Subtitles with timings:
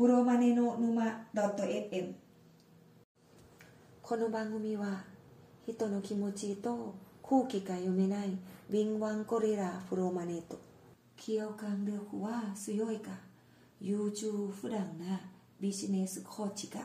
[0.00, 2.14] プロマネの沼 .fm
[4.00, 5.04] この番組は
[5.66, 8.30] 人の気持ちと空気が読めない
[8.70, 10.58] 敏腕ゴリラプロマネと
[11.22, 13.10] 共感力は強いか？
[13.78, 15.20] 優柔不断な
[15.60, 16.80] ビジネスコーチが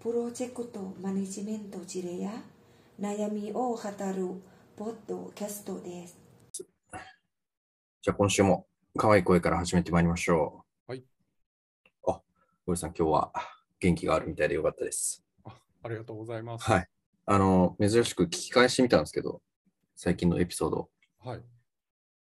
[0.00, 2.32] プロジェクトマネジメント事例や？
[3.00, 4.42] 悩みを語る
[4.74, 6.18] ポッドキャストです。
[6.52, 8.66] じゃあ今週も
[8.96, 10.65] 可愛い声から始めてまいりましょう。
[12.66, 12.74] はい。
[12.74, 13.32] あ、ゴリさん今日は
[13.80, 15.24] 元気があるみたいでよかったです。
[15.44, 16.70] あありがとうございます。
[16.70, 16.86] はい。
[17.26, 19.40] あの、珍しく聞き返してみたんですけど、
[19.94, 20.90] 最近のエピソード。
[21.24, 21.42] はい。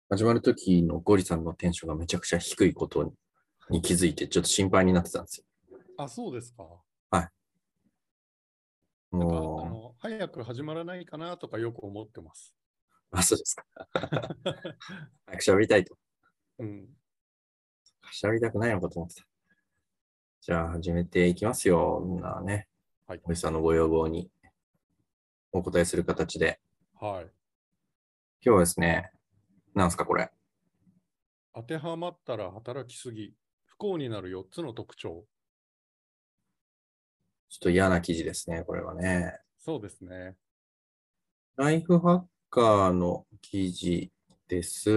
[0.09, 3.11] 始まる時のゴリさんのテンションがめちゃくちゃ低いことに
[3.69, 5.79] に気づいて、ちょっと心配になってたんですよ。
[5.97, 6.63] あ、そうですか。
[9.11, 12.53] なんかあもの早く始まらないかなとかよく思ってます。
[13.11, 13.65] う、あ、そうですか。
[15.25, 15.97] 早く喋りたいと。
[16.59, 16.89] うん。
[18.13, 19.27] 喋りたくないのかと思ってた。
[20.41, 22.01] じゃあ始めていきますよ。
[22.05, 22.67] みんなね。
[23.05, 24.29] はいゴリさんのご要望に
[25.51, 26.59] お答えする形で。
[26.99, 27.23] はい。
[27.23, 27.29] 今
[28.41, 29.11] 日はですね、
[29.73, 30.29] なんすかこれ？
[31.53, 33.33] 当てはまったら働きすぎ。
[33.65, 35.25] 不幸になる4つの特徴。
[37.49, 39.37] ちょっと嫌な記事ですね、これはね。
[39.57, 40.35] そうですね。
[41.57, 44.11] ライフハッカーの記事
[44.47, 44.91] です。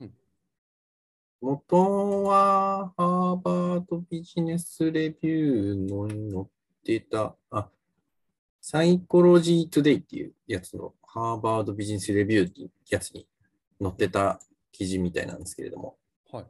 [0.00, 0.10] うん
[1.42, 6.46] 元はハーバードビジネスレビューのに載っ
[6.84, 7.70] てた、あ、
[8.60, 13.26] サイコロジートゥデイっていうやつのハーバードビジネスレビューっていうやつに
[13.80, 14.38] 載ってた
[14.70, 15.96] 記事みたいなんですけれども、
[16.30, 16.46] はい。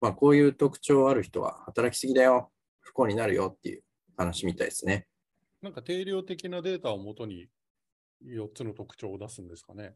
[0.00, 3.84] まあこういう特徴ある人は働きすぎだよ、不幸になるよっていう
[4.16, 5.06] 話みたいですね。
[5.62, 7.48] なんか定量的なデータをもとに
[8.26, 9.94] 4つの特徴を出すんですかね。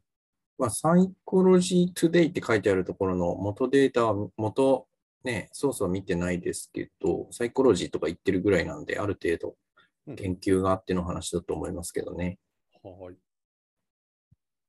[0.63, 4.87] まあ、サイコロジートゥデイって書いてあるところの元データは元
[5.25, 9.57] ね、そうそう見てないですけど、サイコロジーとか言ってるぐらいなんで、ある程度
[10.07, 12.39] うん研究があっての話だと思いますけどね。
[12.85, 13.17] はい。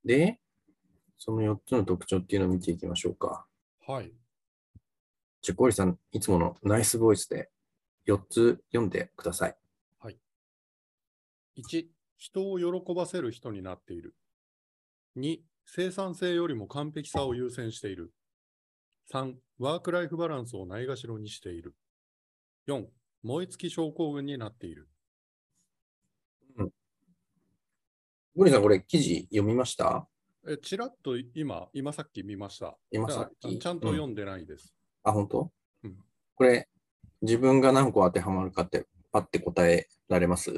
[0.04, 0.40] で、
[1.20, 3.46] その4つの特徴っていうのを見ていきましょうか。
[3.86, 4.12] はい。
[5.44, 7.52] じゃあ、ゴリさん、いつものナイスボイスで
[8.08, 9.56] 4つ読んでください。
[11.58, 11.86] 1、
[12.18, 14.16] 人を喜ばせる人になっている。
[15.18, 18.14] 2、生産性よりも完璧さを優先している。
[19.12, 21.76] 3、ワークライフバランスをないがしろにしている。
[22.68, 22.86] 4、
[23.24, 24.88] 燃え尽き症候群になっている。
[28.36, 30.08] ゴリさん、これ記事読みました？
[30.48, 32.76] え、ちらっと今、今さっき見ました。
[32.90, 33.60] 今さっき？
[33.60, 34.74] ちゃんと読んでないです。
[35.04, 35.52] あ、本当？
[35.84, 35.98] うん
[36.36, 36.68] これ、
[37.22, 40.52] 自分が何個当てはまるかって、パッて答えられます？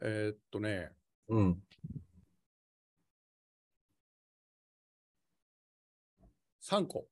[0.00, 0.92] えーっとね、
[1.28, 1.62] うん。
[6.62, 7.08] 3個。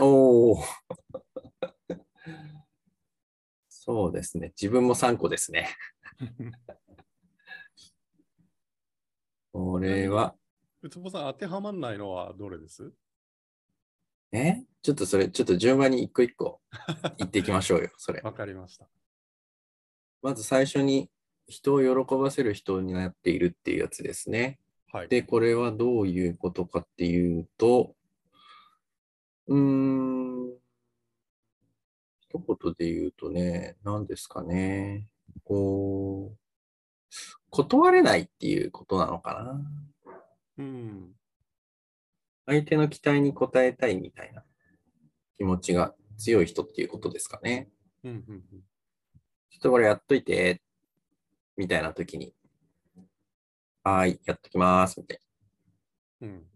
[0.00, 0.58] おお。
[3.68, 4.52] そうですね。
[4.60, 5.68] 自分も3個ですね。
[9.52, 10.34] これは、
[10.82, 12.92] うつぼさん、当てはまんないのはどれです？
[14.32, 14.64] え？
[14.82, 16.60] ちょっとそれ、ちょっと順番に一個一個
[17.18, 18.20] 言っていきましょうよ、 それ。
[18.22, 18.88] わかりました。
[20.20, 21.10] まず最初に、
[21.46, 24.58] 人を喜ばせる人になっているっていうやつですね。
[24.90, 25.08] はい。
[25.08, 27.94] で、これはどういうことかっていうと、
[29.48, 30.52] うーん、
[32.20, 35.08] 一言で言うとね、何ですかね。
[35.44, 36.38] こう、
[37.50, 40.14] 断れないっていうことなのかな。
[40.58, 41.14] うん。
[42.46, 44.44] 相手の期待に応えたいみたいな
[45.36, 47.68] 気持ちが強い人っていうことですかね。
[48.04, 48.24] うん。
[48.26, 48.42] うん。
[49.50, 50.62] ちょっとこれやっといて、
[51.56, 52.34] みたいな時に、
[53.84, 55.20] はーい、やっときます、みたい
[56.22, 56.28] うん。
[56.28, 56.51] うん。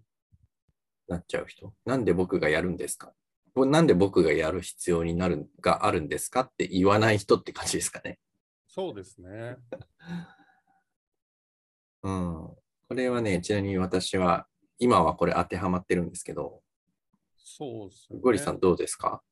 [1.09, 1.73] なっちゃう人？
[1.85, 3.13] なんで僕がやるんですか？
[3.57, 8.19] なんで僕がやる必要になる、があるんですかって言わない人って感じですかね？
[8.69, 9.57] そうですね。
[12.03, 12.49] うん。
[12.89, 14.47] これはね、ちなみに私は、
[14.79, 16.63] 今はこれ当てはまってるんですけど、
[17.35, 18.19] そうですね。
[18.21, 19.23] ゴリさんどうですか？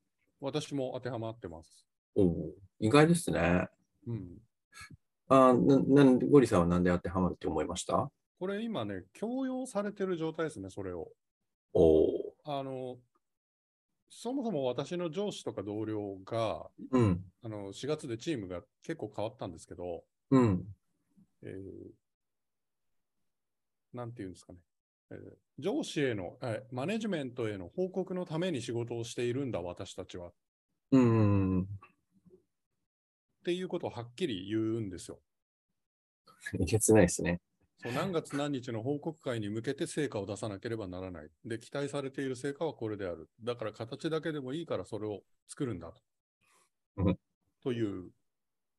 [0.41, 1.87] 私も当てはまってます。
[2.15, 3.69] おお意外ですね。
[4.07, 4.39] うん。
[5.29, 8.11] あーななんでゴリさんはなんで当てはまるって思いました？
[8.39, 11.13] これ今ね、強要されてる状態ですね、それを。
[11.75, 12.99] おおあの、
[14.09, 17.25] そもそも私の上司とか同僚が、うん。
[17.43, 20.65] あの4月でチームが結構変わったんですけど、うん。
[21.43, 21.93] えー
[23.93, 24.59] なんていうんですかね、
[25.13, 25.19] えー
[25.59, 30.29] 上司への、えーマネジメントへの報告のために仕事をしているんだ、私たちは。
[30.29, 30.33] っ
[30.93, 31.69] うん。
[33.45, 35.21] ていうことをはっきり言うんですよ。
[36.59, 37.41] いけつないですね。
[37.85, 41.29] そう何月何日の報告会に向けて成果を出さなければならない。
[41.45, 43.29] で、期待されている成果はこれである。
[43.43, 46.01] だから形だけでもいいからそれを作るんだと。
[46.97, 47.19] うん
[47.63, 48.11] という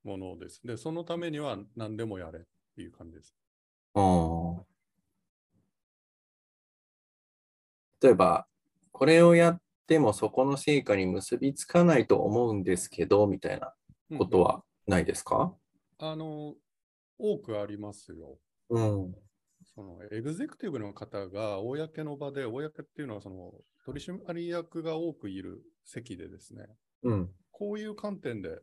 [0.04, 0.62] ものです。
[0.66, 2.42] で、そのためには何でもやれっ
[2.76, 3.36] ていう感じです。
[8.02, 8.48] 例えば、
[8.92, 13.74] これをやってもそこの成果に結びつかないと思うんですけど、みたいな
[14.10, 15.56] うんことはないですか？
[16.00, 16.56] あの、
[17.18, 18.38] 多くありますよ。
[18.70, 19.16] うん。
[19.76, 23.52] そのエグゼクティブの方が公の場で、公っていうのはその
[23.86, 26.66] 取締役が多くいる席でですね、
[27.04, 27.32] うん。
[27.52, 28.60] こういう観点で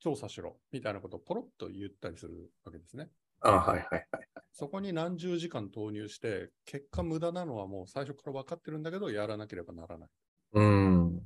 [0.00, 3.08] 調査しろみたいなことをポロッと言ったりするわけですね。
[3.40, 4.06] あはいはいはい。
[4.52, 10.08] そこに何十時間投入して、結果無駄なのはもう最初から分かってるんだけど、やらなければならない。
[10.54, 11.22] うん。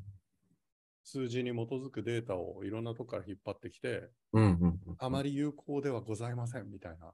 [1.05, 4.97] 数字に基づくデータをいろんなとこから引っ張ってきて、うんうんうん。
[4.99, 7.13] あまり有効ではございませんみたいな。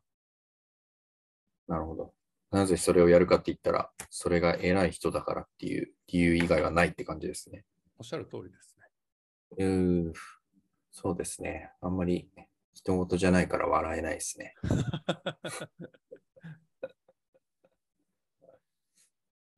[1.69, 2.13] なるほど。
[2.51, 7.65] なぜそれをやるかって言ったら、それが偉い人だからっていう理由以外はないって感じですね。
[7.99, 9.65] おっしゃる通りですね。
[9.67, 10.13] うー
[10.91, 11.71] そうですね。
[11.81, 12.29] あんまり
[12.73, 14.55] 人事じゃないから笑えないですね。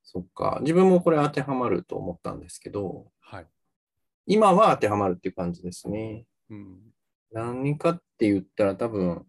[0.02, 0.58] そっか。
[0.62, 3.46] 自分もこれ当てはまると思ったんですけど、はい。
[4.26, 6.26] 今は当てはまるっていう感じですね。
[6.48, 6.80] うん。
[7.30, 9.24] 何かって言ったら多分、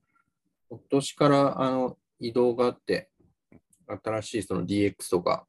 [0.69, 3.09] 今年からあの移動があって、
[4.03, 5.45] 新しいその DX とか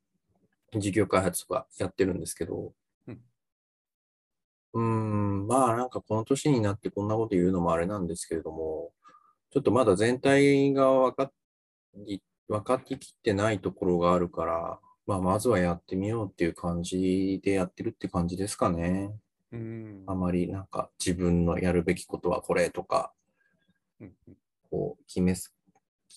[0.76, 2.72] 事業開発とかやってるんですけど、
[4.74, 8.92] うんん、まあなんかこの年になってこんなこと言うのもあれなんですけれども、
[9.50, 11.30] ちょっとまだ全体が分か
[11.94, 19.14] り分かってきてないところがあるから、まあまずはやってみようっていう感じでやってるって感じですかね。
[19.52, 20.04] うん。
[20.06, 23.12] あまりなんか自分のやるべきことはこれとか、
[24.00, 24.12] うん
[24.70, 25.54] こう決めす、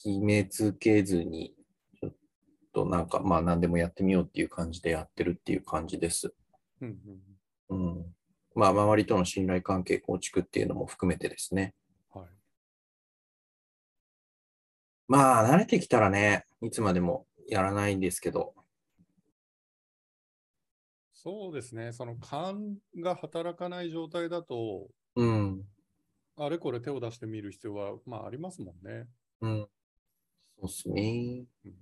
[0.04, 1.56] 決めつけずに、
[2.00, 2.14] ちょっ
[2.74, 6.34] となんかまあ何でもやってみようっていう感じでやってるっていう感じです。
[6.82, 7.00] うん
[7.70, 8.16] うんうん。
[8.54, 11.74] まあ周りとの信頼関係構築っていうのも含めてですね。
[12.14, 12.26] はい。
[15.08, 18.54] まあ慣れてきたらね、いつまでもやらないんですけど、
[21.26, 21.92] そうですね。
[21.92, 25.64] その勘が働かない状態だと、うん。
[26.38, 29.08] あれこれ手を出してみる必要は、まあありますもんね。
[29.42, 29.68] うん。
[30.60, 31.74] そうっすねうん。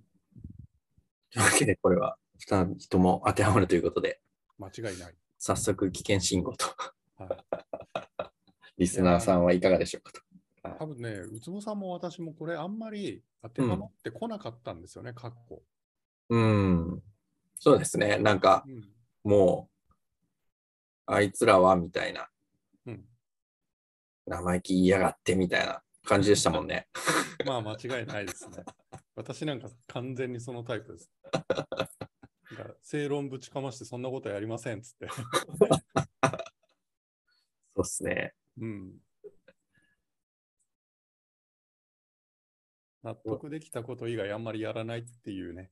[1.31, 2.17] というわけでこれは
[2.47, 4.19] 2人とも当てはまるということで、
[4.57, 5.15] 間違いない。
[5.37, 6.65] 早速危険信号と。
[7.17, 8.31] はい、
[8.77, 10.21] リスナーさんはいかがでしょうかと。
[10.79, 15.61] 多分ね、うつぼさんも私もこれあんまり当てはまってこなかったんですよね、過去。
[16.29, 17.03] うん。
[17.59, 18.17] そうですね。
[18.17, 18.89] なんか、うん。
[19.23, 19.93] もう、
[21.05, 22.29] あいつらはみたいな、
[22.85, 23.05] うん、
[24.25, 26.87] 生意気言いやがってみたいな感じでしたもんね。
[27.45, 28.63] まあ間違いないですね。
[29.15, 31.11] 私なんか完全にそのタイプです。
[32.81, 35.07] 正論ぶちかましてそんなことやりませんっつって。
[37.75, 38.33] そうっすね。
[38.59, 38.93] うん。
[43.03, 45.71] 納得できたこと以外あんまりやらないっていうね、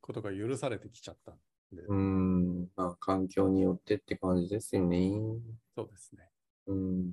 [0.00, 1.36] ことが許されてきちゃったん
[1.72, 1.82] で。
[1.82, 2.68] うん。
[2.74, 5.12] まあ、環境によってって感じですよね。
[5.76, 6.28] そうですね。
[6.66, 7.12] うん。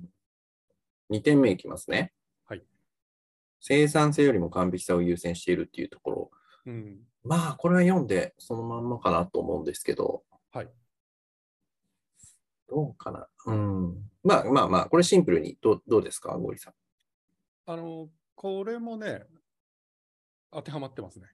[1.10, 2.12] 2点目いきますね。
[3.68, 3.78] はい。
[3.78, 6.30] 生産性よりも完璧さを優先しているっていうところ。
[6.66, 6.98] うん。
[7.22, 10.22] まあ、これは読んでそのまんまかなと思うんですけど、
[10.52, 10.68] はい。
[12.68, 13.26] どうかな。
[13.46, 14.10] うん。
[14.22, 16.74] まあまあまあ、これシンプルにどうどうですか、ゴリさん。
[17.66, 19.26] あの、これもね、
[20.50, 21.26] 当てはまってますね。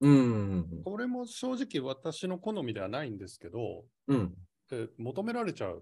[0.00, 0.82] うん。
[0.84, 4.34] これも正直私の好みではないんですけど、うん。
[4.72, 5.72] え求められちゃ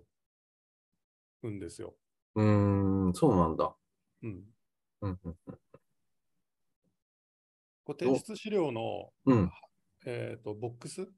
[1.43, 1.95] うんですよ。
[2.35, 3.75] うん、そうなんだ。
[4.23, 4.45] うん。
[5.03, 5.19] うん。
[5.25, 5.37] うん
[7.89, 9.51] こう提出資料の、うん。
[10.05, 11.09] えー、とボックス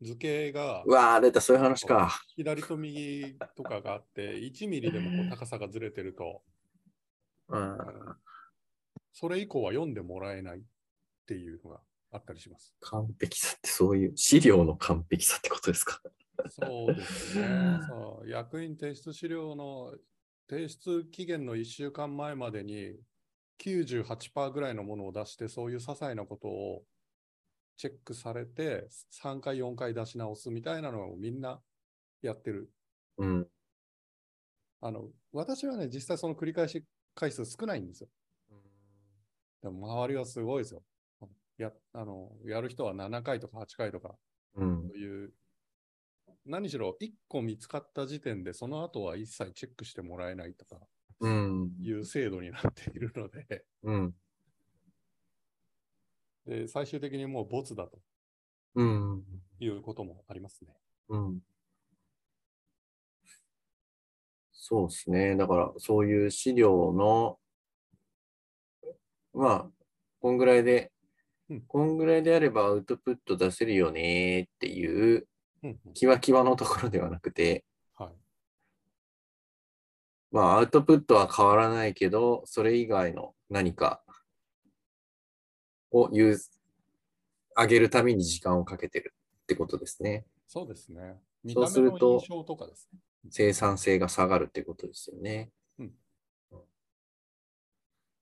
[0.00, 2.20] 図形がうわー、出た、そういう話か。
[2.36, 6.42] 左と右とかがあって、1ミリでもこう高さがずれてると、
[7.48, 7.78] うん。
[9.12, 10.62] それ以降は読んでもらえないっ
[11.26, 11.80] ていうのが
[12.12, 12.72] あったりします。
[12.80, 16.00] 完璧さってそういう資料の完璧さってことですか？
[16.48, 17.80] そうですね。
[17.88, 19.94] そう役員提出資料の
[20.48, 23.00] 提出期限の1週間前までに
[23.60, 26.82] 98%ぐらいのものを出して、そういう些細なことを
[27.76, 31.60] チェックされて、3回、4回出し直すみたいなのをみんな
[32.22, 32.70] やってる。
[33.18, 33.48] うん。
[34.82, 38.08] あの私はね、実際その繰り返し回数少ないんですよ。
[39.62, 40.82] でも周りはすごいですよ。
[41.58, 44.16] やあのやる人は7回とか8回とか、
[44.56, 45.32] うんそういう、
[46.46, 50.99] 何しろ1個見つかった時点で、その後は一切チェックしてもらえないとかうん。
[51.26, 54.14] いう制度になっているので、うん。
[56.46, 57.98] でで、最終的にもうボツだと
[58.74, 59.24] うん。
[59.58, 60.74] いうこともありますね。
[61.08, 61.40] うん。
[64.52, 65.36] そうですね。
[65.36, 67.38] だから、そういう資料の、
[69.32, 69.70] まあ、
[70.20, 70.92] こんぐらいで
[71.50, 75.26] うん、こんぐらいであればアウトプット出せるよねっていう、
[75.94, 77.64] キワキワのところではなくて、はい。
[80.30, 84.02] まあ、アウトプットは変わらないけど、それ以外の何か
[85.90, 86.38] を言う、
[87.56, 90.24] 上げるために時間をかけてるってことですね。
[90.46, 91.20] そうですね。
[91.42, 93.00] 見そうた目するとの印象とかですね。
[93.28, 95.50] 生産性が下がるってことですよね。
[95.78, 95.92] うん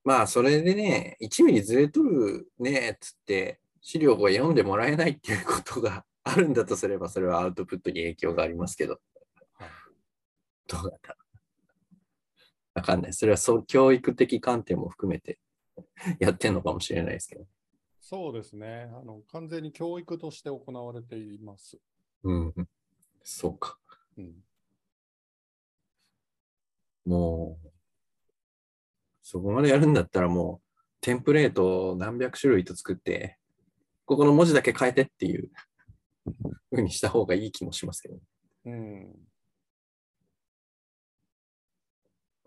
[0.04, 8.98] まあ、それでね、1ミリずれとるね、つって、資料が読んでもらえないっていうことが あるんだとすれば、それはアウトプットに影響がありますけど、
[9.52, 9.68] はい。
[10.66, 11.17] どうだった？
[12.78, 13.12] わかんない。
[13.12, 15.38] それはそう教育的観点も含めて
[16.18, 17.46] やってんのかもしれないですけど。
[18.00, 18.90] そうですね。
[18.94, 21.78] あの、完全に教育として行われています。
[22.22, 22.54] うん。
[23.22, 23.78] そうか。
[24.16, 24.34] うん。
[27.04, 27.68] もう、
[29.22, 33.38] そこまでやるんだったらもう、テンプレートを何百種類と作って、
[34.06, 35.50] ここの文字だけ変えてっていう
[36.70, 38.18] 風にした方がいい気もしますけど。
[38.66, 39.28] うん。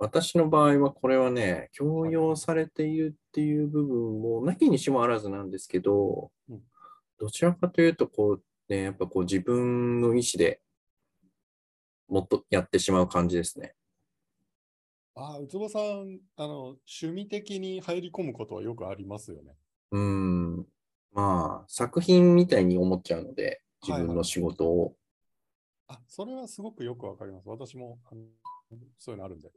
[0.04, 6.62] 私の場合はこれはね、強要されているっていう部分も、なきにしもあらずなんですけどうん、
[7.20, 10.60] どちらかというと、こう、ね、やっぱこう自分の意思で
[12.08, 13.76] もっとやってしまう感じですね。
[15.14, 19.54] ああ、ウツボさん、あの、趣味的に入り込むことはよくありますよね。
[19.92, 20.66] うん。
[21.12, 24.96] まあ、作品みたいに思っちゃうので、自はいはい分の仕事を。
[25.90, 27.48] あ、それはすごくよくわかります。
[27.48, 28.00] 私も、
[28.98, 29.52] そういうのあるんで。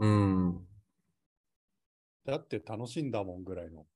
[0.00, 0.66] うん。
[2.24, 3.86] だって楽しいんだもんぐらいの。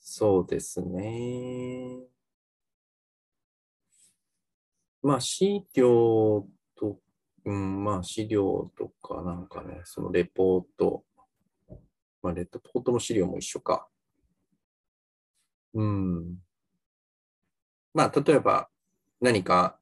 [0.00, 2.06] そうですね。
[5.02, 6.98] まあ、資料と、
[7.44, 11.04] うん、まあ、資料とかなんかね、そのレポート、
[12.22, 13.88] まあ、レポートの資料も一緒か。
[15.74, 16.42] うん。
[17.94, 18.68] まあ、例えば、
[19.20, 19.78] 何か、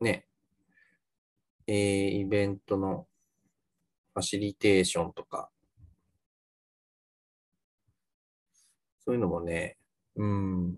[0.00, 0.26] ね、
[1.66, 1.76] えー
[2.20, 5.50] イベントのファシリテーションとか、
[9.04, 9.76] そういうのもね、
[10.16, 10.76] うん。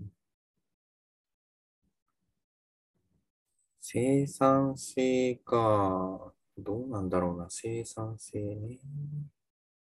[3.80, 8.78] 生産性か、どうなんだろうな、生産性ね。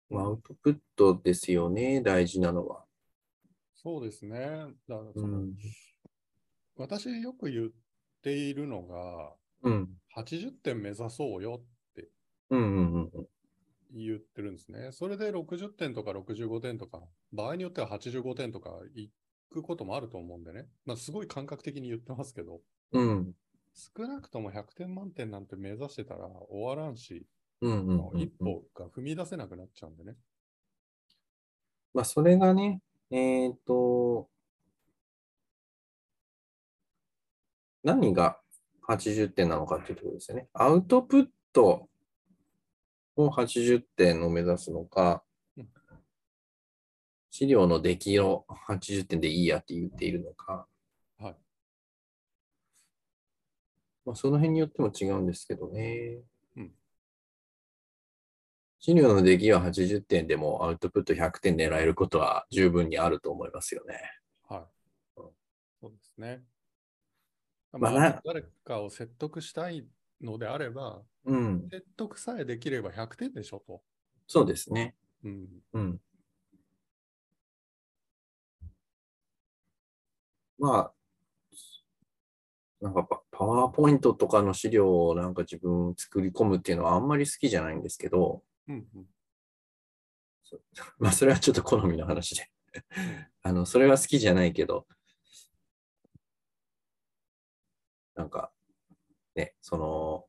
[0.09, 2.85] まあアウトプットですよね、大事なのは。
[3.75, 4.39] そうですね。
[4.39, 5.53] だからうその、ん。
[6.75, 7.69] 私よく言っ
[8.21, 9.33] ているのが、
[9.63, 9.89] うん。
[10.15, 12.07] 80点目指そうよって
[12.49, 13.27] うんうんうんうん。
[13.93, 14.91] 言ってるんですね。
[14.91, 19.09] それで60点とか65点とか、場合によっては85点とかい
[19.51, 20.67] くこともあると思うんでね。
[20.85, 23.33] まあ、すごい感覚的に言ってますけど、うん。
[23.73, 27.25] 少なくとも100点満点なんて目指してたら終わらんし、
[27.61, 30.15] 一歩が踏み出せなくなっちゃうんでね。
[31.93, 32.81] まあ、それがね、
[33.11, 34.27] えっと、
[37.83, 38.39] 何が
[38.87, 40.47] 80点なのかっていうところですよね。
[40.53, 41.87] アウトプット
[43.15, 45.23] を80点を目指すのか
[45.57, 45.69] うん、
[47.29, 50.67] 資料の出来を80点でいいやって言っているのか、
[51.19, 51.35] はい。
[54.05, 56.19] まあ、その辺によっても違うんですけどね。
[56.57, 56.71] うん
[58.85, 64.01] 資料の出来は80点でもアウトプット100点狙えることは十分にあると思いますよね。
[64.49, 64.59] はい。
[65.21, 65.29] うん
[65.81, 66.43] そうですね。
[67.71, 69.85] まあ誰かを説得したい
[70.23, 73.81] のであれば、うん、説得さえできれば100点でしょと。
[74.27, 74.95] そうですね。
[75.23, 75.47] うん。
[75.73, 76.01] うん。
[80.57, 80.93] まあ、
[82.81, 89.05] なんかパパワーポイントとかの資料をなんか自分作り込むっていうのはあんまり好きじゃないんですけど、うんうん。
[90.99, 92.49] まあそれはちょっと好みの話で。
[93.43, 94.87] あの、それは好きじゃないけど、
[98.15, 98.51] なんか、
[99.35, 100.25] ね、その、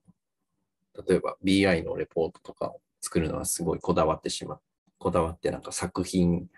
[1.07, 4.61] 例えば BI のレポートとかを作るのはすごいこだわってしまう。
[4.99, 6.49] こだわってなんか作品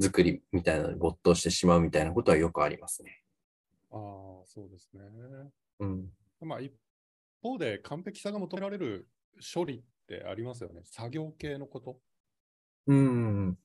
[0.00, 3.22] 作りみたいなのに没頭してしまうみたいなことはよくありますね。
[3.90, 3.98] ああ、
[4.44, 5.02] そうですね。
[5.80, 6.10] うん。
[6.40, 6.72] まあ、一
[7.42, 9.08] 方で完璧さが求められる
[9.54, 10.80] 処理ってありますよね。
[10.84, 11.98] 作業系のこと。
[12.86, 13.58] うん。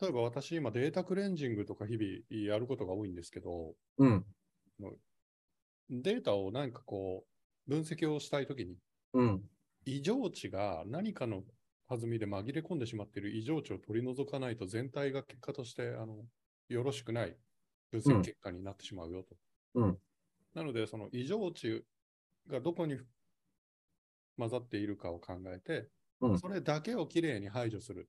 [0.00, 4.24] 例えば私今データクレンジングとか日々やることが多いんですけど、うん。
[5.92, 7.24] データを何かこ
[7.68, 8.76] う分析をしたいときに
[9.12, 9.50] うん。
[9.84, 11.42] 異常値が何かの
[11.88, 16.24] 弾みで紛れ込んでしまっている異常値を取り除かないと全体が結果としてあの
[16.68, 17.36] よろしくない
[17.90, 19.36] 分析結果になってしまうよと。
[19.74, 19.98] うん
[20.54, 21.82] なので、その異常値
[22.46, 22.98] がどこに
[24.36, 25.88] 混ざっているかを考えて、
[26.20, 28.08] うんそれだけをきれいに排除する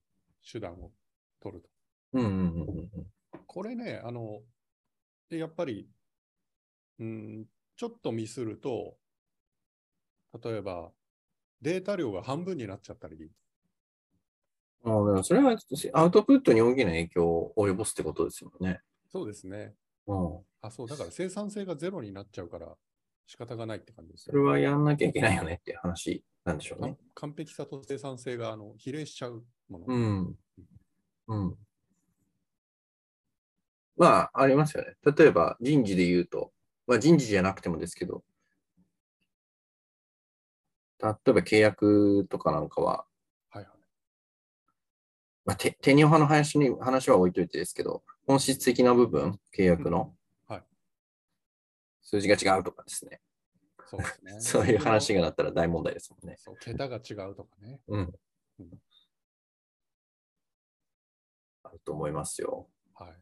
[0.50, 0.92] 手段を
[1.40, 1.68] 取ると。
[2.12, 3.06] うんうんうんうん
[3.46, 4.42] これね、あの、
[5.28, 5.88] でやっぱり、
[6.98, 8.96] うん、ちょっとミスると、
[10.42, 10.92] 例えば、
[11.60, 13.30] データ量が半分になっちゃったり、
[14.86, 15.56] あそれは
[15.94, 18.80] アウトプットに大きな影響を及ぼすってことですよね。
[19.10, 19.74] そうですね。
[20.06, 20.38] うん。
[20.60, 22.68] あ、そう、だから生産性がゼロになっちゃうから
[23.26, 27.30] 仕方がないって感じですそれはやんなきゃいけないよねっていう話なんでしょうね完。
[27.30, 29.86] 完璧さと生産性があの比例しちゃうもの。
[29.86, 30.34] うん。
[31.28, 31.56] うん。
[33.96, 34.94] まあ、ありますよね。
[35.16, 36.52] 例えば人事で言うと、
[36.86, 38.22] まあ人事じゃなくてもですけど、
[41.00, 43.04] 例えば契約とかなんかは、
[43.50, 43.68] はいはい。
[45.44, 50.14] まあ、てテニオ派の話に話は置いといてですけど、本質的な部分、契約の、
[50.48, 50.62] はい
[52.06, 53.20] 数字が違うとかですね。
[53.86, 54.40] そうですね。
[54.40, 56.36] そういう話がなったら大問題ですもんね。
[56.38, 57.80] そう、桁が違うとかね。
[57.88, 58.14] うん
[58.60, 58.82] うん。
[61.64, 62.68] あると思いますよ。
[62.94, 63.14] はい。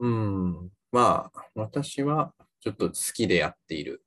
[0.00, 0.75] うん。
[0.96, 4.02] まあ、私はちょっと好きでやっている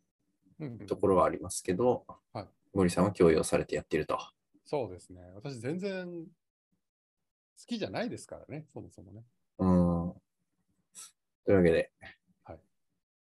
[0.59, 2.03] うんうんところはありますけど、
[2.33, 4.19] はい森さんは強要されてやっていると。
[4.65, 5.21] そうですね。
[5.35, 9.23] 私全然好きじゃないですからね、そもそもね。
[9.59, 10.13] うん。
[11.45, 11.91] というわけで、
[12.43, 12.59] はい。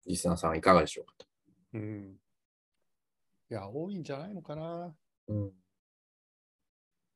[0.05, 1.25] リスナーさんはいかがでしょうかと。
[1.73, 2.15] うん。
[3.49, 4.95] いや、多いんじゃないのかな。
[5.27, 5.51] うん。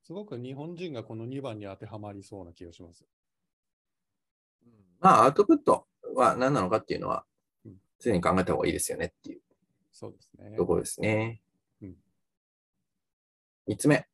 [0.03, 3.05] すごく日本人がこの2番に当てはまりそうな気がします。
[4.99, 7.25] まあ、アウトプットは何なのかっていうのは
[7.65, 9.41] うん、常に考えた方がいいですよねっていう
[9.91, 10.55] そうですね。
[10.57, 11.41] ところですね。
[11.81, 11.95] うん
[13.67, 14.05] 三つ目、はい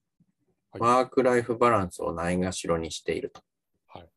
[0.80, 3.42] ワークライフバランスをないがしろにしていると。
[3.88, 4.10] はい。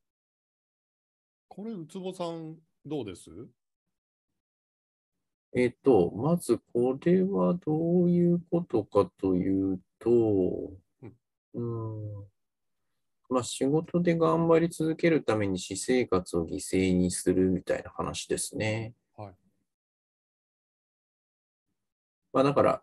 [1.47, 3.31] これ、ウツボさん、どうです？
[5.55, 10.11] えっ、と、まずこれはどういうことかというと、
[11.55, 12.25] うん、
[13.29, 18.95] まあ仕事で頑張り続けるために私生活を犠牲にするみたいな話ですね。
[19.17, 19.35] はい。
[22.33, 22.83] まあだから、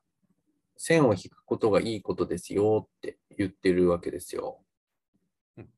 [0.77, 4.61] 線を引くことがいいことですよって言ってるわけですよ。
[5.57, 5.69] うん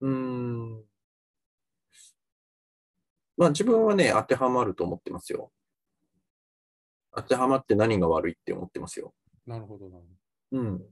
[0.00, 0.10] うー
[0.80, 0.84] ん。
[3.36, 5.50] まあ自分はね、当てはまると思ってますよ。
[7.16, 9.12] 当てはまって何が悪いって思ってますよ。
[9.46, 10.23] なるほどなるほど
[10.54, 10.82] うん。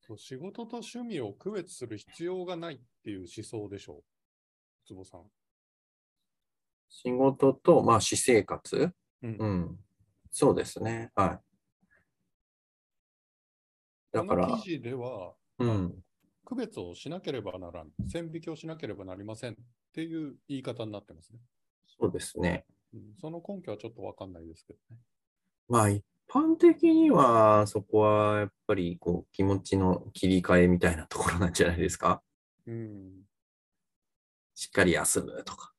[0.00, 0.18] そう。
[0.18, 3.98] 仕事と趣味を区別する必要がないっていう思想でしょう。
[3.98, 4.02] ウ
[4.86, 5.22] ツボさん。
[6.88, 8.92] 仕事と、まあ私生活？
[9.22, 9.78] うんうん。
[10.30, 11.12] そうですね。
[11.14, 11.40] はい。
[14.12, 16.04] だからこの、記事では、うん。
[16.44, 19.56] 区別をしなければならん、線引きをしなければなりませんっ
[19.92, 21.38] ていう言い方になってますね。
[21.86, 22.66] そうですね。
[22.92, 24.96] うん、その根拠はちょっとわかんないですけどね。
[25.68, 32.22] まあ一般的には、そこはやっぱりこう気持ちの切り替えみたいなところなんじゃないですか？
[32.66, 33.10] うん。
[34.54, 35.72] しっかり休むとか。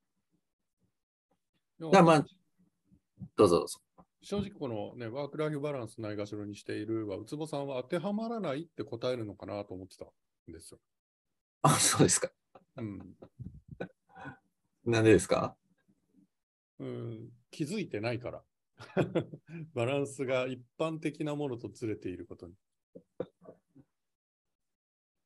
[1.91, 2.25] だまあ、
[3.35, 3.79] どうぞどうぞ。
[4.21, 10.09] 正直このね、ワークライフバランスないがしろにしているは、ウツボさんは当てはまらないって答えるのかなと思ってたん
[10.51, 10.79] ですよ。
[11.63, 12.29] あ、そうですか。
[12.77, 12.99] うん。
[14.85, 15.55] なんでですか？
[16.79, 18.43] うん、気づいてないから。
[19.73, 22.53] バランスが一般的なものとずれていることに。
[22.53, 22.55] い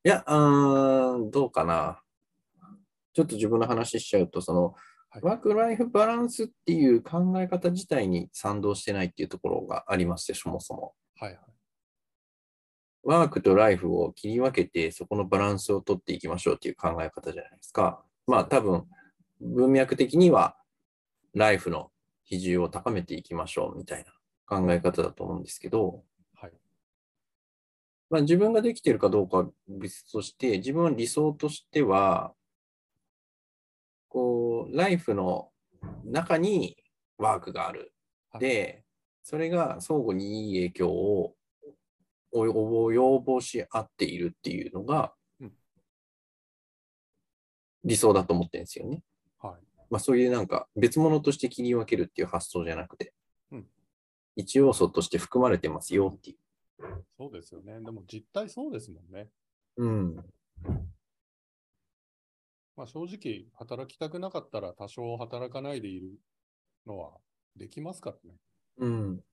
[0.08, 2.02] や、うーん、どうかな。
[3.14, 4.76] ちょっと自分の話しちゃうと、その、
[5.10, 10.94] はいワークライフバランスっていう考え方自体に賛同してないっていうところがありまして、そもそも。
[11.16, 11.40] はいはい。
[13.04, 18.04] ワークとライフを切り分けて、そこのバランスを取っていきましょうっていう考え方じゃないですか。
[18.28, 18.84] まあ多分、
[19.40, 20.58] 文脈的には、
[21.34, 21.92] ライフの
[22.26, 24.12] 比重を高めていきましょうみたいな
[24.46, 26.04] 考え方だと思うんですけど、
[26.36, 26.52] はい。
[28.10, 32.34] まあ、自分ができているかどうかは別として、自分は理想としては、
[34.10, 35.50] こう、ライフの
[36.04, 36.78] 中に
[37.18, 37.94] ワークがある。
[38.32, 38.84] はいで、
[39.24, 41.36] それが相互にいい影響を
[42.32, 45.52] 及ぼし合っているっていうのがうん
[47.84, 49.02] 理想だと思ってるんですよね。
[49.86, 49.92] はい。
[49.92, 53.14] まあそういうなんか別物として切り分けるっていう発想じゃなくて、
[53.52, 53.66] うん
[54.38, 56.36] 一要素として含まれてますよってい
[57.18, 57.80] そうですよね。
[57.80, 59.30] でも実態そうですもんね。
[59.78, 59.86] う。
[59.86, 60.16] うん。
[62.76, 66.20] まあ正直、働きたくなかったら多少働かないでいる
[66.86, 67.14] のは
[67.56, 68.36] できますからね。
[68.78, 69.24] うん。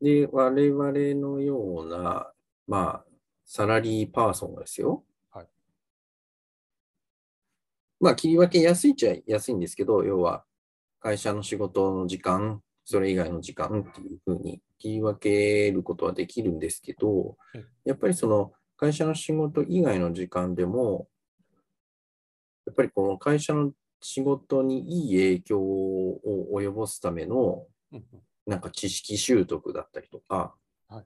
[0.00, 2.32] で、我々のような、
[2.66, 3.04] まあ、
[3.44, 5.04] サラリーパーソンがですよ。
[8.00, 8.10] はい。
[8.10, 10.44] まあ、切り分けやすいっちゃ安いんですけど、要は、
[11.00, 21.08] 会社の仕事の時間、それ以外の時間っていうふうに切り分けることはできるんですけどええ、やっぱりその会社の仕事以外の時間でも、
[22.66, 26.20] やっぱりこの会社の仕事にいい影響を
[26.54, 27.66] 及ぼすための、
[28.46, 30.54] なんか知識習得だったりとか、
[30.88, 31.04] はい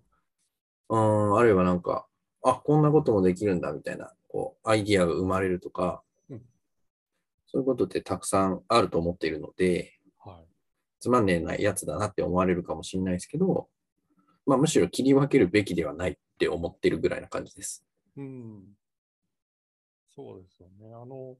[0.90, 2.06] うん、あるいはなんか、
[2.42, 6.09] あ、こんなこともできるんだみたいな、こう、アイディアが生まれるとか、うん
[7.50, 10.46] そういうことってたくさんあると思っているので、はい。
[11.00, 13.68] つまんねえなやつだなって思われるかもしれないですけど、
[14.46, 17.84] まあむしろ切り分けるべきではないって思ってるぐらいな感じです。
[18.16, 18.62] うん。
[20.14, 20.94] そうですよね。
[20.94, 21.36] あの、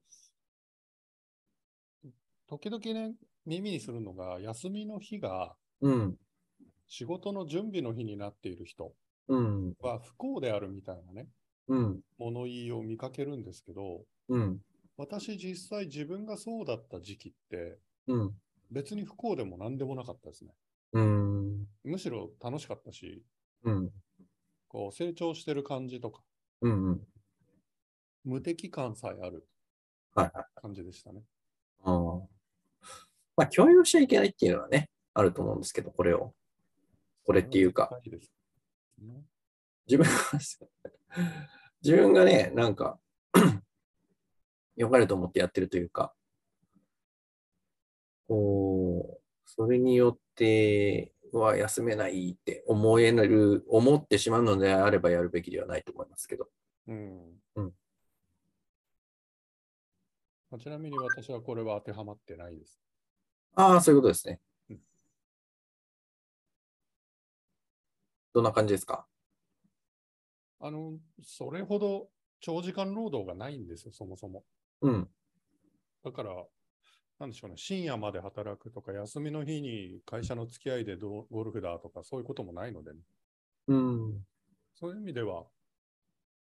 [2.48, 3.14] 時々ね、
[3.46, 6.14] 耳にするのが、休みの日がうん、
[6.88, 8.92] 仕事の準備の日になっている人
[9.28, 11.28] うん、は不幸であるみたいなね、
[11.68, 14.58] うん、物言いを見かけるんですけど、うん、
[15.00, 18.34] 私実際自分がそうだった時期って、うん、
[18.70, 20.50] 別に不幸でも何でもなかったですね。
[20.92, 23.24] うん、むしろ楽しかったし、
[23.64, 23.90] うん、
[24.68, 26.20] こう成長してる感じとか、
[26.60, 27.00] うん、うん。
[28.24, 29.46] 無敵感さえある
[30.14, 30.60] はいはい。
[30.60, 31.22] 感じでしたね。
[31.82, 32.20] あー
[33.36, 36.34] まあ共有しちゃいけないっていうのはね、あると思うんですけど、これを。
[37.24, 38.30] これっていうか、いいです
[38.98, 39.14] ね
[39.88, 40.12] 自分が、
[41.82, 42.98] 自分がね、なんか、
[44.76, 46.14] 良かれと思ってやってるというか、
[48.28, 56.48] こう、それによっては休めないって思える、思ってしまうのであればやるべきではないと思いますけど。
[56.88, 57.42] うん。
[57.56, 57.74] うん
[60.50, 62.80] まあちなみに私はこれは当てはまってないです。
[63.54, 64.80] ああ、そういうことですねうん。
[68.32, 69.06] どんな感じですか？
[70.58, 72.08] あの、それほど
[72.40, 74.44] 長時間労働がないんですよ、そもそも。
[74.82, 75.08] うん。
[76.04, 76.30] だから、
[77.18, 82.98] なんでしょうね、深夜まで働くとか、休みの日に会社の付き合いでどうゴルフだとか、そういうこともないのでね、
[83.68, 84.24] うん。
[84.74, 85.44] そういう意味では、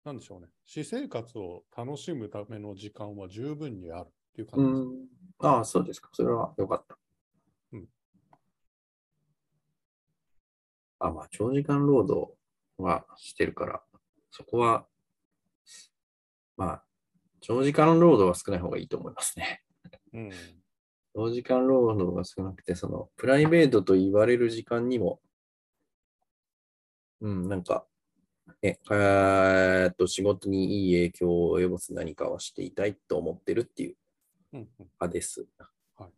[0.06, 5.46] なんでしょうね、私生活を楽しむための時間は十分にあるっていうう感じです。
[5.46, 5.48] ん。
[5.48, 6.10] ああ、そうですか。
[6.14, 6.98] それは良かった。
[7.74, 7.88] うん。
[11.00, 12.32] あ、まあ、長時間労働
[12.78, 13.84] はしてるから、
[14.32, 14.86] そこは、
[16.56, 16.84] まあ、
[17.42, 19.62] 長時間労働は少ない方がいいと思いますね。
[20.14, 20.32] うん。
[21.16, 25.22] 長時間労働が少なくて、その、プライベートと言われる時間にも、
[27.22, 27.86] うん、なんか、
[28.62, 33.96] ね、えーっと、仕事にいい影響を及ぼす何かをしていたいと思ってるっていう
[34.54, 35.46] うんうん派です。
[35.96, 36.10] はい。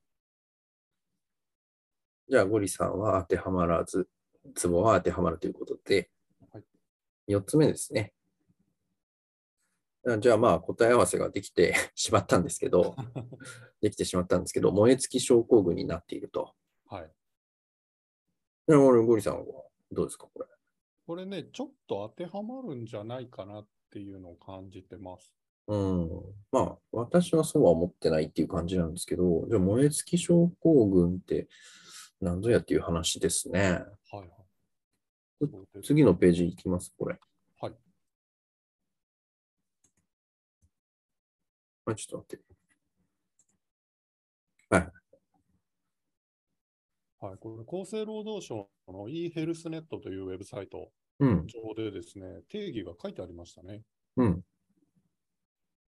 [2.29, 4.07] じゃあ、ゴリさんは当てはまらず、
[4.55, 6.09] ツボは当てはまるということで、
[6.51, 6.63] はい
[7.27, 8.13] 4つ目ですね。
[10.07, 12.95] あじゃあ、まあ、答え合わせができて しまったんですけど、
[13.81, 16.53] できてしまったんですけど、燃え尽き症候群になっていると。
[16.85, 17.11] はい。
[18.67, 20.45] じゃあ、俺ゴリさんはどうですか、これ？
[21.05, 25.33] これね、ちょっと当てはまるんじゃないかなっていうのを感じてます。
[25.67, 26.09] うん。
[26.51, 31.47] まあ、私はそうは思ってないっていう感じなんですけど、じゃあ、燃え尽き症候群って
[32.19, 33.59] 何ぞやっていう話ですね。
[33.61, 33.67] は
[34.13, 34.27] いはい。
[35.83, 37.19] 次のページいきます、これ。
[41.91, 42.45] あ、ちょっと待って。
[44.69, 44.91] はい。
[47.19, 53.83] はい、これ厚生労働省の e ヘルスネットというウェブサイトうん、上でですね、定義が書いてありましたね。
[54.17, 54.41] うん、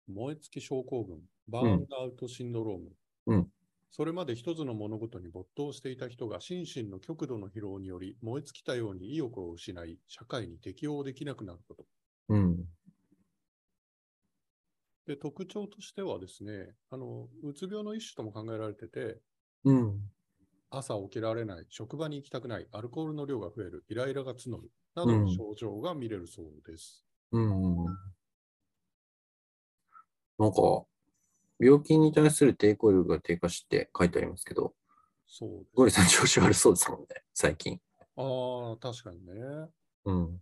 [0.09, 2.91] 燃え尽き症候群、バーンアウトシンドローム。
[3.27, 3.49] うん
[3.95, 11.85] それまで一つの物事に没頭していた人が心身の極度の疲労により燃え尽きたように意欲を失い、社会に適応できなくなること。
[12.31, 12.65] うん、
[15.07, 19.21] で特徴としてはですね、あの、うつ病の一種とも考えられてて、
[19.65, 20.01] うん、
[20.71, 27.05] 朝起きられない、職場に行きたくない、アルコールの量が増える、イライラが募る、などの症状が見れるそうです。
[27.33, 27.85] うん。
[30.39, 30.85] なんか、
[31.59, 34.75] 病気に対する抵抗力が低下して書いてありますけど、
[35.27, 35.71] そうです。
[35.75, 37.81] ゴリさん調子悪そうですもんね、最近。
[38.17, 39.33] ああ、確かにね。
[40.05, 40.41] うん、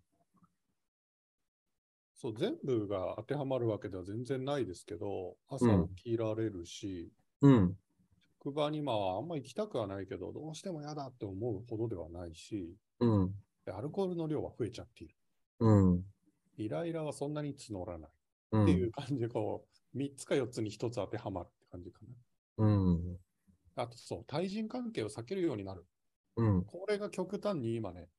[2.20, 5.88] そう、全部が当てはまるわけでは全然ないですけど、朝うん。
[5.94, 7.74] 起きられるし、うん、
[8.44, 15.14] 職場にまああんま行きたくはないけど、どうしても嫌だって思うほどではないし、うん、でアルコールの量は増えちゃっている。
[15.61, 16.04] うん、
[16.59, 18.11] イライラはそんなに募らない。
[18.52, 22.00] う、っていうん感じで、こう、3つか4つに1つ当てはまるって感じか
[22.59, 22.66] な。
[22.66, 23.18] うん、
[23.76, 25.87] あとそう、対人関係を避けるようになる。
[26.37, 28.11] うん、これが極端に今ね、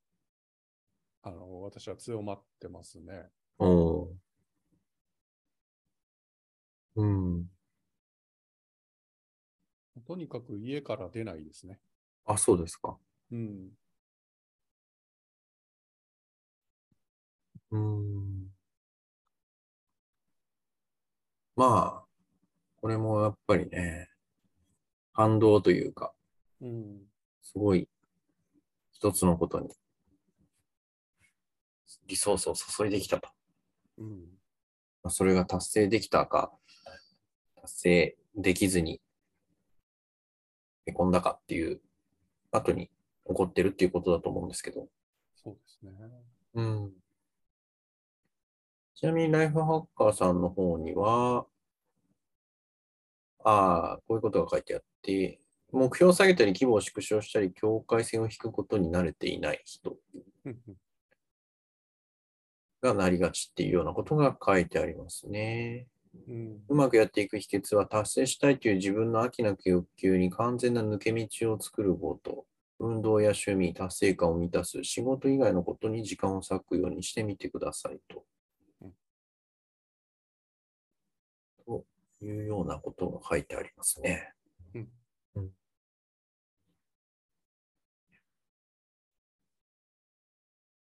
[1.21, 3.29] あの、私は強まってますね。
[3.63, 4.07] おー
[6.95, 7.45] うん。
[10.07, 11.79] とにかく家から出ないですね。
[12.25, 12.97] あ、そうですか。
[13.31, 13.69] うん。
[17.69, 18.47] うん。
[21.55, 22.05] まあ、
[22.81, 24.09] これもやっぱりね、
[25.13, 26.15] 反動というか、
[26.61, 27.01] うん。
[27.43, 27.87] すごい
[28.91, 29.69] 一つのことに
[32.07, 33.29] リソースを注いできたと。
[34.01, 34.19] うん。
[35.03, 36.51] まあそれが達成できたか、
[37.61, 39.01] 達成できずに
[40.85, 41.81] へこんだかっていう
[42.51, 42.89] 後に
[43.27, 44.87] 起こってるっていうことだと思うんですけど。
[45.43, 45.91] そうですね。
[46.55, 46.91] うん。
[48.95, 51.45] ちなみにライフハッカーさんの方には、
[53.43, 55.39] ああ、こういうことが書いてあって、
[55.71, 59.95] 目標を下げたり規模を縮小したり境界線を引くことに慣れていない人
[62.81, 65.87] がなりがちっていうようなことが書いてありますね。
[66.27, 66.59] うん。
[66.67, 72.45] うまくやっていく秘訣は達成したいという自分の飽きなき欲求に完全な抜け道を作ること。
[72.79, 78.25] 運動や趣味、達成感を満たす仕事以外のことに時間を割くようにしてみてくださいと。
[78.81, 78.93] うん
[81.65, 84.33] というようなことが書いてありますね。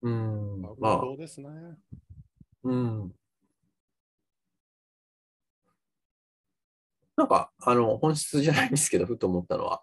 [0.04, 1.48] うんまあ、まあ運、動ですね。
[2.62, 3.14] うん。
[7.16, 9.82] なんか、あの、本質じゃないんですけど、ふと思ったのは、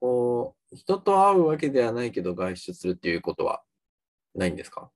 [0.00, 3.62] こう、人と会うわけではないけど外出するっていうことは
[4.34, 4.90] ないんですか？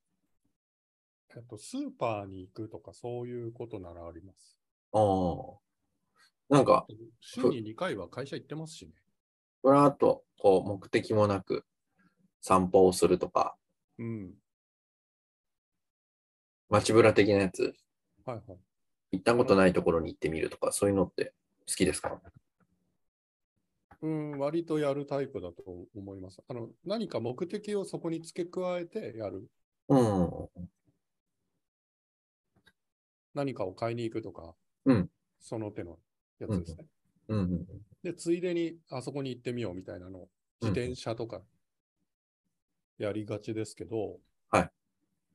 [1.36, 4.58] えっと、スーパーに行くとかそういうことならあります。
[4.92, 6.54] ああ。
[6.54, 6.86] なんか、
[7.20, 8.92] 週に2回は会社行ってますしね。
[9.62, 11.66] ふらっと、こう、目的もなく
[12.40, 13.56] 散歩をするとか、
[14.02, 14.34] うん。
[16.68, 17.72] 街ぶら的なやつ、
[18.24, 18.58] はいはい。
[19.12, 21.34] 行ったことないところに行ってみるとか、そういうのって
[21.68, 22.20] 好きですか？
[24.00, 25.62] うん、割とやるタイプだと
[25.94, 26.42] 思います。
[26.48, 29.48] あの、何か目的をそこに付け加えてやる。
[29.88, 30.48] うん。
[33.34, 35.98] 何かを買いに行くとか、うんその手の
[36.40, 36.86] やつですね。
[37.28, 37.66] うんうん。
[38.02, 40.28] で、ついでにあそこに行ってみようみたいなのを
[40.60, 41.42] 自転車とか
[42.98, 44.18] やりがちですけど、
[44.50, 44.70] はい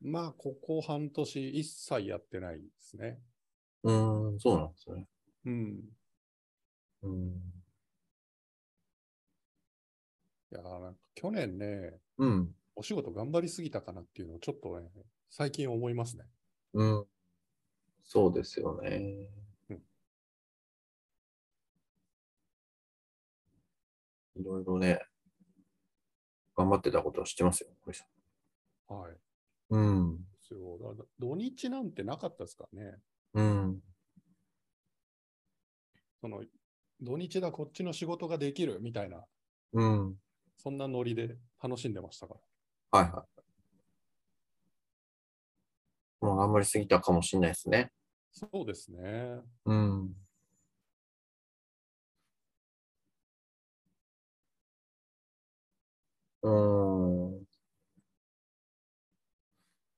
[0.01, 3.19] まあ、ここ半年一切やってないですね。
[3.83, 3.91] う
[4.35, 5.07] ん、そうなんですね。
[5.45, 5.79] うん。
[7.03, 7.57] うん。
[10.51, 12.55] いやー、なんか去年ね、うん。
[12.75, 14.87] お仕事頑張りすぎたかなっていうのをちょっとね、
[15.29, 16.25] 最近思いますね。
[16.73, 17.05] うん。
[18.03, 18.89] そうですよね。
[19.69, 19.81] うん
[24.39, 24.99] いろいろね、
[26.57, 28.05] 頑張ってたことは知ってますよ、堀さ
[28.87, 29.75] はい。
[29.75, 29.77] ん。
[29.77, 29.79] う
[30.13, 30.17] ん。
[30.17, 32.97] ですよだだ土日なんてなかったですからね。
[33.35, 33.81] うん。
[36.19, 36.43] その、
[36.99, 39.23] 土日だ、こっちの仕事ができるみたいな、
[39.73, 40.15] うん。
[40.57, 42.35] そんなノリで楽しんでましたか
[42.91, 42.99] ら。
[42.99, 43.27] はいはい。
[46.25, 47.91] もう頑張りすぎたかもしれないですね。
[48.31, 49.41] そうですね。
[49.65, 50.15] うん。
[56.47, 57.47] うん。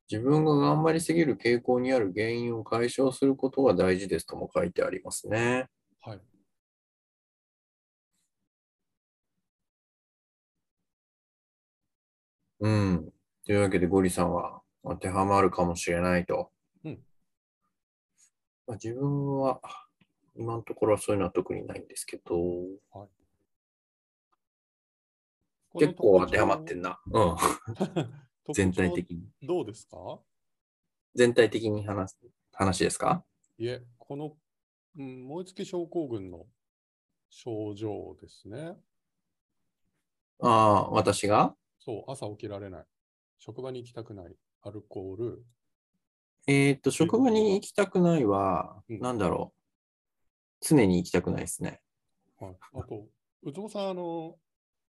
[0.09, 5.67] 自分が頑張りすぎる傾向にある原因を解消することが大事ですとも書いてありますね。
[6.01, 6.21] はい。
[12.61, 13.11] うん。
[13.45, 16.51] というわけで、ゴリさんは当てはまるかもしれないと。
[16.83, 16.99] うん
[18.65, 19.61] まあ、自分は、
[20.35, 22.35] 今のところはそういうのは特にないんですけど、
[25.77, 26.99] 結構当てはまってんな。
[27.11, 27.35] うん。
[28.53, 29.23] 全体的に。
[29.43, 30.19] どうですか？
[31.15, 32.17] 全体的に話す
[32.53, 33.23] 話ですか？
[33.57, 34.37] いえ、この、
[34.97, 36.45] うん、燃え尽き症候群の
[37.29, 38.75] 症状ですね。
[40.41, 41.55] ああ、私が？
[41.79, 42.85] そう、朝起きられない。
[43.37, 44.35] 職場に行きたくない。
[44.61, 45.45] アルコール。
[46.47, 49.59] えーっと、職場に行きたくないは、うんなんだろう。
[50.61, 51.81] 常に行きたくないですね。
[52.39, 53.05] はい、あと、
[53.43, 54.35] うつぼさん、あの、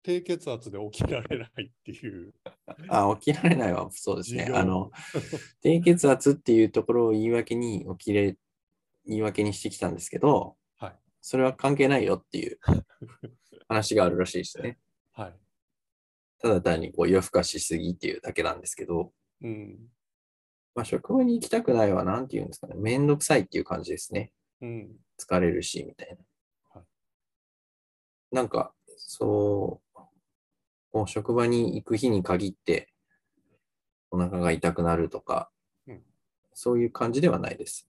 [0.04, 2.34] 低血圧で起きられないっていう。
[2.90, 4.50] あ、起きられないはそうですね。
[4.54, 4.92] あの、
[5.62, 8.38] 低血圧っていうところを言い訳に起きれ、
[9.06, 11.00] 言い訳にしてきたんですけど、はい。
[11.22, 12.60] それは関係ないよっていう
[13.68, 14.80] 話があるらしいですね。
[15.12, 15.36] はい。
[16.40, 19.90] ただ単にこう夜更かししすぎっていうだけなんですけど、うん。
[20.76, 22.76] まあ、職場に行きたくないは何て言うんですかね。
[22.78, 24.32] めんどくさいっていう感じですね。
[24.62, 24.98] うん。
[25.18, 26.16] 疲れるし、みたいな。
[26.70, 26.86] はい
[28.32, 29.89] なんか、そう、
[30.92, 32.94] こう職場に行く日に限って、
[34.12, 35.50] お腹が痛くなるとか、
[35.88, 36.02] うん
[36.54, 37.88] そういう感じではないです。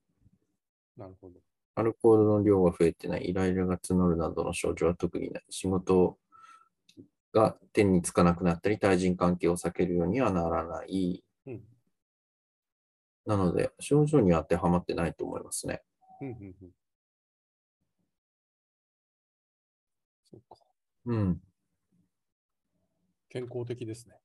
[0.96, 1.40] なるほど。
[1.74, 5.44] アルコールの量が増えてない、イライラが募るなどの症状は特にない。
[5.50, 6.18] 仕事
[7.32, 11.24] が手につかなくなったり、対人関係を避けるようにはならない。
[11.46, 11.62] うん。
[13.26, 15.82] なので、症状には当てはまってないと思いますね。
[16.20, 16.70] うんうんうん。
[20.30, 20.56] そうか。
[21.06, 21.40] うん。
[23.30, 24.16] 健康的ですね。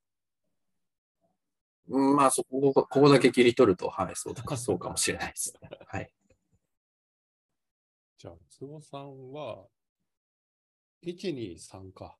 [1.87, 5.69] うんまあ、そこ、ここだけ切り取ると、はい、そうか、 そうかもしれないですね。
[5.85, 6.11] はい。
[8.17, 9.67] じゃあ、坪さんは、
[11.03, 12.17] 1、2、3か。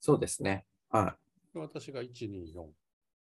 [0.00, 0.66] そうですね。
[0.90, 1.16] は
[1.52, 2.68] で私が1、2、4。
[2.68, 2.74] い。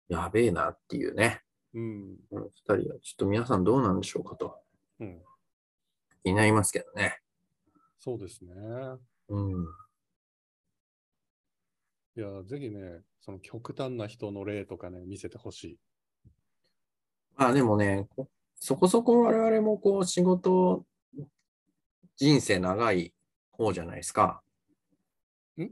[0.08, 1.44] やべえなっていうね。
[1.74, 2.18] うん。
[2.30, 4.58] この二人は、ちょっと皆さんどうなんでしょうかと。
[4.98, 5.22] うん。
[6.22, 7.20] 気になりますけどね。
[7.98, 8.54] そうですね。
[9.28, 9.66] うん。
[12.16, 15.78] いや、ぜひね、その極端な人の例とかね、見せてほしい。
[17.36, 20.86] まあでもね、こそこそこ我々もこう仕事
[22.16, 23.12] 人生長い
[23.52, 24.40] 方じゃないですか。
[25.58, 25.70] ん？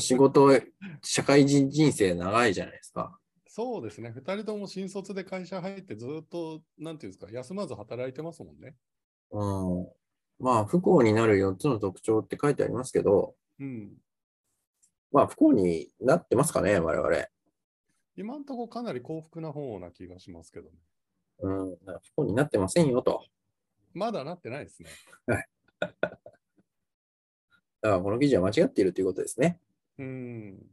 [0.00, 0.58] 仕事、
[1.02, 3.18] 社会人人生長いじゃないですか。
[3.46, 4.10] そうですね。
[4.10, 8.74] 二人とも新卒で会社入ってずっと、なんていうんですか、休まず働いてますもんね。
[9.32, 9.88] うん。
[10.38, 13.92] まあ不幸になる4つの特徴って書いてありますけど、うん。
[15.14, 17.26] まあ不幸になってますかね、我々。
[18.16, 20.76] 今んとこかなり幸福な方な気がしますけどね。
[21.38, 21.76] うん。
[22.02, 23.24] 不幸になってませんよと。
[23.92, 24.90] まだなってないですね。
[25.78, 25.96] だか
[27.82, 29.60] らこの記事は間違っているということですね。
[29.98, 30.66] うん。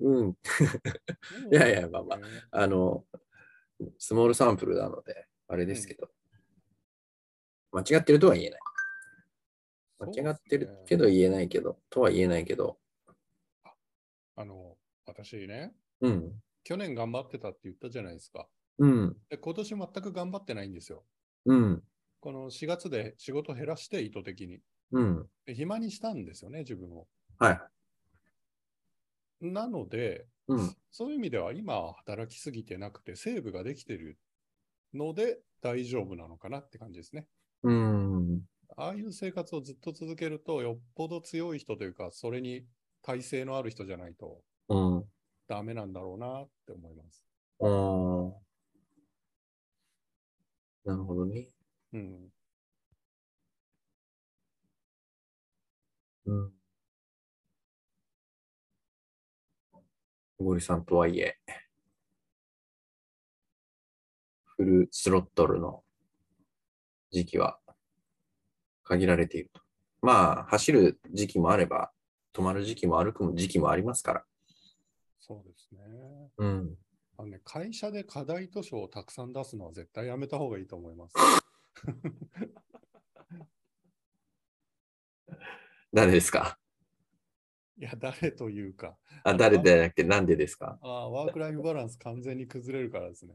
[0.00, 0.30] うん。
[1.50, 2.18] いやいやまあまあ
[2.52, 3.04] あの、
[3.98, 6.08] スモールサンプルなので、あれですけど、
[7.72, 8.60] 間違ってるとは言えない。
[9.98, 12.78] 間違ってるけど言えないけど、とは言えないけど、
[14.38, 18.46] あの、私ね、うん、去年頑張ってたって言ったじゃないですか。
[18.78, 21.02] うん、で今年全く頑張ってないんですよ。
[21.46, 21.82] うん、
[22.20, 24.60] この4月で仕事減らして意図的に。
[24.92, 27.08] うん、で暇にしたんですよね、自分を。
[27.40, 27.68] は
[29.42, 34.18] い、なので、うん、そういう意味では今は働きすぎてなくて、セーブができてる
[34.94, 37.26] ので大丈夫なのかなって感じですね。
[37.64, 38.42] うん、
[38.76, 42.64] ああいう生活をずっと続けると、よっぽど強い人というか、それに
[43.02, 45.04] 耐性のある人じゃないとうん、
[45.46, 47.24] ダメなんだろうなって思います。
[47.60, 48.32] あー
[50.84, 51.48] なるほどね。
[51.92, 52.32] うん。
[56.26, 56.52] うん。
[60.38, 61.36] 小堀さんとはいえ、
[64.56, 65.82] フルスロットルの
[67.10, 67.58] 時期は
[68.84, 69.60] 限られていると。
[70.02, 71.90] まあ、走る時期もあれば、
[72.38, 74.24] 止まる時期も歩く時期もありますから。
[75.20, 75.80] そうですね。
[76.38, 76.76] うん。
[77.16, 81.14] あのね、会社で課題図書をたくさん出すのは絶対やめた方がいいと思います。
[85.92, 86.58] 誰ですか？
[87.76, 90.78] いや、誰というか、あ、誰でなくてなんでですか？
[90.82, 93.34] ああワークライフバランス完全に崩れるからですね。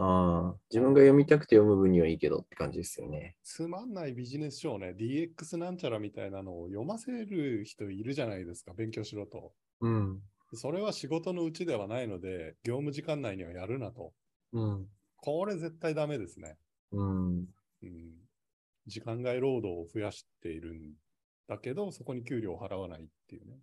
[0.00, 3.36] ああ、自分が読みたくて読む分にはいいけどって感じですよね。
[3.42, 9.52] つまんないビジネス書をね、DX なんちゃらみたいなのを読ませる人いるじゃないですか、勉強しろと。
[9.80, 10.20] うん。
[10.54, 14.12] それは仕事のうちではないので、業務時間内にはやるなと。
[14.52, 14.86] うん。
[15.16, 16.56] これ絶対ダメですね。
[16.92, 17.38] うん。
[17.82, 18.12] うん、
[18.86, 20.92] 時間外労働を増やしているん
[21.48, 23.58] だけど、そこに給料を払わないっていうね。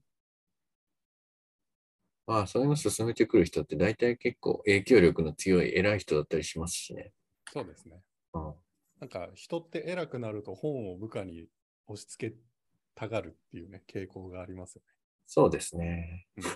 [2.27, 7.11] まあ、そういうの進めてくる人って大体結構影響力の強い偉い人だったりしますしね。
[7.51, 8.01] そうですね。
[8.33, 8.53] うん。
[8.99, 11.47] なんか人って偉くなると本を部下に
[11.87, 12.35] 押し付け
[12.95, 14.81] たがるっていうね、傾向がありますよ
[15.27, 16.27] そうですね。
[16.37, 16.43] うん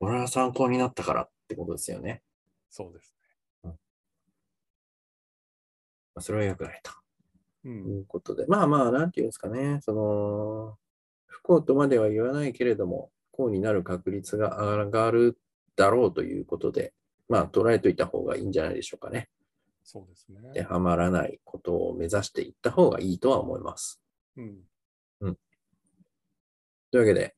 [0.00, 2.14] 俺は参考になったからってことですよね。
[2.14, 2.22] ね。
[2.68, 3.14] そうです
[3.62, 3.70] ま
[6.16, 6.96] あそれは良くないとね。
[7.64, 7.68] う。
[7.68, 8.46] いうんことで。
[8.46, 9.78] まあまあ、なんていうんですかね。
[9.80, 10.78] その、
[11.32, 15.38] 不幸とまでは言わないけれども、不幸になる確率が上がる
[15.76, 16.92] だろうということで、
[17.28, 19.28] まあ、捉えといた方がいいんじゃないでしょうかね。
[19.82, 20.52] そうですね。
[20.52, 24.00] で、はまらないことを目指していった方がいいとは思います。
[24.36, 24.62] うん。
[26.92, 27.34] というわけで、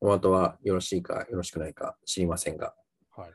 [0.00, 2.74] お後はよろしいかよろしくないか知りませんが、
[3.14, 3.30] はい。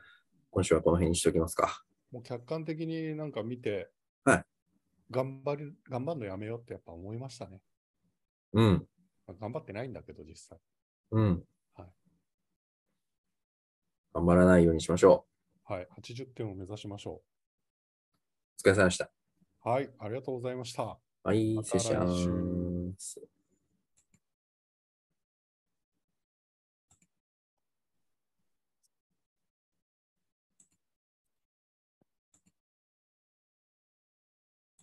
[0.50, 1.84] 今週はこの辺にしておきますか。
[2.10, 3.88] もう客観的になんか見て、
[4.24, 4.44] はい。
[5.10, 7.60] 頑張る、頑張るのやめようってやっぱ思いましたね。
[8.54, 8.86] うん、
[9.26, 10.58] まあ頑張ってないんだけど、実際。
[11.12, 11.44] うん。
[11.74, 11.88] はい
[14.14, 15.26] 頑張らないようにしましょ
[15.64, 15.88] はい。
[16.00, 17.14] 80点を目指しましょう。
[17.14, 19.10] お疲れ様でした。
[19.64, 19.68] う。
[19.68, 19.90] はい。
[19.98, 20.98] ありがとうございました。
[21.24, 23.41] はい、またセッショ来週ン。